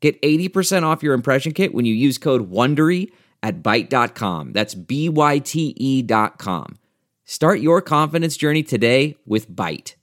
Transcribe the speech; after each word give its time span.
Get 0.00 0.20
80% 0.22 0.84
off 0.84 1.02
your 1.02 1.14
impression 1.14 1.52
kit 1.52 1.74
when 1.74 1.84
you 1.84 1.94
use 1.94 2.18
code 2.18 2.50
WONDERY 2.50 3.10
at 3.42 3.62
Byte.com. 3.62 4.52
That's 4.52 4.74
B-Y-T-E 4.74 6.02
dot 6.02 6.38
com. 6.38 6.78
Start 7.24 7.60
your 7.60 7.82
confidence 7.82 8.36
journey 8.36 8.62
today 8.62 9.16
with 9.26 9.50
Byte. 9.50 9.94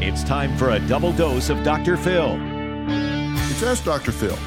It's 0.00 0.24
time 0.24 0.56
for 0.56 0.70
a 0.70 0.80
double 0.88 1.12
dose 1.12 1.50
of 1.50 1.62
Dr. 1.62 1.96
Phil. 1.96 2.36
It's 2.40 3.62
Ask 3.62 3.84
Dr. 3.84 4.12
Phil. 4.12 4.38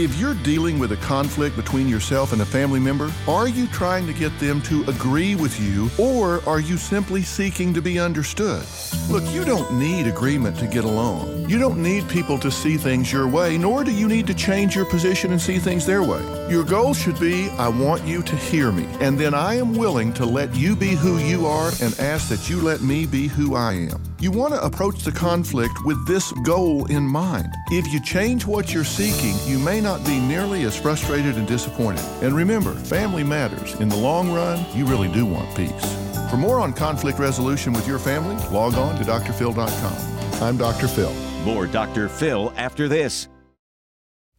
If 0.00 0.18
you're 0.18 0.32
dealing 0.32 0.78
with 0.78 0.92
a 0.92 0.96
conflict 0.96 1.56
between 1.56 1.86
yourself 1.86 2.32
and 2.32 2.40
a 2.40 2.46
family 2.46 2.80
member, 2.80 3.12
are 3.28 3.48
you 3.48 3.66
trying 3.66 4.06
to 4.06 4.14
get 4.14 4.36
them 4.38 4.62
to 4.62 4.82
agree 4.84 5.34
with 5.34 5.60
you 5.60 5.90
or 5.98 6.42
are 6.48 6.58
you 6.58 6.78
simply 6.78 7.20
seeking 7.20 7.74
to 7.74 7.82
be 7.82 8.00
understood? 8.00 8.64
Look, 9.10 9.22
you 9.30 9.44
don't 9.44 9.78
need 9.78 10.06
agreement 10.06 10.58
to 10.60 10.66
get 10.66 10.84
along. 10.84 11.50
You 11.50 11.58
don't 11.58 11.82
need 11.82 12.08
people 12.08 12.38
to 12.38 12.50
see 12.50 12.78
things 12.78 13.12
your 13.12 13.28
way, 13.28 13.58
nor 13.58 13.84
do 13.84 13.92
you 13.92 14.08
need 14.08 14.26
to 14.28 14.34
change 14.34 14.74
your 14.74 14.86
position 14.86 15.32
and 15.32 15.40
see 15.40 15.58
things 15.58 15.84
their 15.84 16.02
way. 16.02 16.22
Your 16.48 16.64
goal 16.64 16.94
should 16.94 17.20
be 17.20 17.50
I 17.58 17.68
want 17.68 18.02
you 18.06 18.22
to 18.22 18.36
hear 18.36 18.72
me, 18.72 18.86
and 19.00 19.18
then 19.18 19.34
I 19.34 19.56
am 19.56 19.74
willing 19.74 20.14
to 20.14 20.24
let 20.24 20.54
you 20.54 20.76
be 20.76 20.94
who 20.94 21.18
you 21.18 21.44
are 21.44 21.72
and 21.82 22.00
ask 22.00 22.30
that 22.30 22.48
you 22.48 22.62
let 22.62 22.80
me 22.80 23.04
be 23.04 23.26
who 23.28 23.54
I 23.54 23.74
am. 23.74 24.09
You 24.20 24.30
want 24.30 24.52
to 24.52 24.62
approach 24.62 24.98
the 24.98 25.12
conflict 25.12 25.82
with 25.86 26.06
this 26.06 26.30
goal 26.44 26.84
in 26.90 27.04
mind. 27.04 27.54
If 27.68 27.90
you 27.90 27.98
change 28.02 28.44
what 28.44 28.74
you're 28.74 28.84
seeking, 28.84 29.34
you 29.50 29.58
may 29.58 29.80
not 29.80 30.04
be 30.04 30.20
nearly 30.20 30.64
as 30.64 30.76
frustrated 30.76 31.38
and 31.38 31.48
disappointed. 31.48 32.04
And 32.20 32.36
remember, 32.36 32.74
family 32.74 33.24
matters. 33.24 33.72
In 33.80 33.88
the 33.88 33.96
long 33.96 34.30
run, 34.30 34.62
you 34.74 34.84
really 34.84 35.08
do 35.08 35.24
want 35.24 35.56
peace. 35.56 35.96
For 36.30 36.36
more 36.36 36.60
on 36.60 36.74
conflict 36.74 37.18
resolution 37.18 37.72
with 37.72 37.88
your 37.88 37.98
family, 37.98 38.36
log 38.52 38.74
on 38.74 38.98
to 38.98 39.04
drphil.com. 39.04 40.42
I'm 40.42 40.58
Dr. 40.58 40.86
Phil. 40.86 41.14
More 41.46 41.66
Dr. 41.66 42.10
Phil 42.10 42.52
after 42.58 42.88
this. 42.88 43.26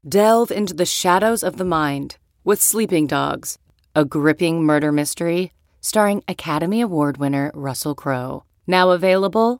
Delve 0.08 0.52
into 0.52 0.76
the 0.76 0.86
shadows 0.86 1.42
of 1.42 1.58
the 1.58 1.66
mind 1.66 2.18
with 2.44 2.62
Sleeping 2.62 3.08
Dogs, 3.08 3.58
a 3.96 4.06
gripping 4.06 4.64
murder 4.64 4.92
mystery 4.92 5.54
starring 5.80 6.24
Academy 6.28 6.82
Award 6.82 7.18
winner 7.18 7.50
Russell 7.56 7.96
Crowe. 7.96 8.44
Now 8.68 8.92
available 8.92 9.60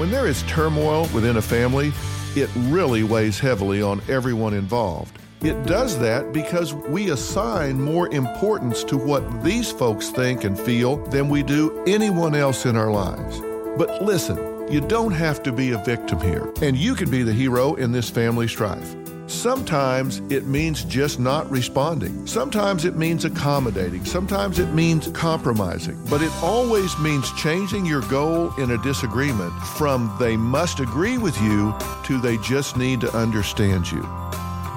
When 0.00 0.10
there 0.10 0.26
is 0.26 0.42
turmoil 0.44 1.02
within 1.12 1.36
a 1.36 1.42
family, 1.42 1.92
it 2.34 2.48
really 2.54 3.02
weighs 3.02 3.38
heavily 3.38 3.82
on 3.82 4.00
everyone 4.08 4.54
involved. 4.54 5.18
It 5.42 5.66
does 5.66 5.98
that 5.98 6.32
because 6.32 6.72
we 6.72 7.10
assign 7.10 7.78
more 7.78 8.08
importance 8.08 8.82
to 8.84 8.96
what 8.96 9.44
these 9.44 9.70
folks 9.70 10.08
think 10.08 10.44
and 10.44 10.58
feel 10.58 11.04
than 11.08 11.28
we 11.28 11.42
do 11.42 11.84
anyone 11.86 12.34
else 12.34 12.64
in 12.64 12.76
our 12.76 12.90
lives. 12.90 13.42
But 13.76 14.02
listen, 14.02 14.72
you 14.72 14.80
don't 14.80 15.12
have 15.12 15.42
to 15.42 15.52
be 15.52 15.72
a 15.72 15.84
victim 15.84 16.18
here, 16.22 16.50
and 16.62 16.78
you 16.78 16.94
can 16.94 17.10
be 17.10 17.22
the 17.22 17.34
hero 17.34 17.74
in 17.74 17.92
this 17.92 18.08
family 18.08 18.48
strife. 18.48 18.96
Sometimes 19.30 20.18
it 20.28 20.46
means 20.46 20.82
just 20.82 21.20
not 21.20 21.48
responding. 21.48 22.26
Sometimes 22.26 22.84
it 22.84 22.96
means 22.96 23.24
accommodating. 23.24 24.04
Sometimes 24.04 24.58
it 24.58 24.74
means 24.74 25.06
compromising. 25.12 25.96
But 26.10 26.20
it 26.20 26.32
always 26.42 26.98
means 26.98 27.32
changing 27.34 27.86
your 27.86 28.00
goal 28.02 28.52
in 28.58 28.72
a 28.72 28.82
disagreement 28.82 29.52
from 29.78 30.12
they 30.18 30.36
must 30.36 30.80
agree 30.80 31.16
with 31.16 31.40
you 31.40 31.72
to 32.06 32.20
they 32.20 32.38
just 32.38 32.76
need 32.76 33.00
to 33.02 33.16
understand 33.16 33.90
you. 33.90 34.00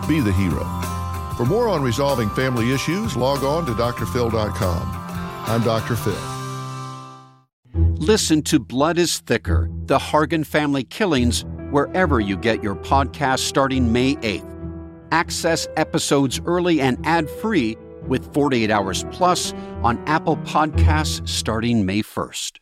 Be 0.07 0.19
the 0.19 0.31
hero. 0.33 0.63
For 1.35 1.47
more 1.47 1.67
on 1.67 1.81
resolving 1.81 2.29
family 2.29 2.71
issues, 2.71 3.17
log 3.17 3.43
on 3.43 3.65
to 3.65 3.71
drphil.com. 3.71 4.83
I'm 5.47 5.63
Dr. 5.63 5.95
Phil. 5.95 6.13
Listen 7.95 8.43
to 8.43 8.59
Blood 8.59 8.99
is 8.99 9.17
Thicker 9.17 9.67
The 9.85 9.97
Hargan 9.97 10.45
Family 10.45 10.83
Killings 10.83 11.43
wherever 11.73 12.19
you 12.19 12.37
get 12.37 12.63
your 12.63 12.75
podcast 12.75 13.39
starting 13.39 13.91
May 13.91 14.15
8th. 14.17 14.49
Access 15.11 15.67
episodes 15.75 16.39
early 16.45 16.79
and 16.79 17.03
ad 17.05 17.29
free 17.29 17.77
with 18.07 18.31
48 18.33 18.69
Hours 18.69 19.05
Plus 19.11 19.53
on 19.83 19.97
Apple 20.07 20.37
Podcasts 20.37 21.27
starting 21.27 21.85
May 21.85 22.03
1st. 22.03 22.59